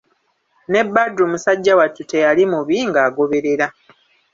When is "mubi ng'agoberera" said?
2.51-3.67